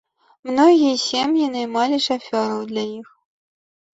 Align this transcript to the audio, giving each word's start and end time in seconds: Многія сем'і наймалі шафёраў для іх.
Многія 0.49 0.93
сем'і 1.01 1.49
наймалі 1.55 1.97
шафёраў 2.07 2.61
для 2.71 2.83
іх. 2.99 3.07